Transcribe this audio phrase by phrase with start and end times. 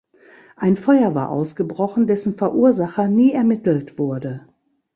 [0.55, 4.47] Ein Feuer war ausgebrochen, dessen Verursacher nie ermittelt wurde.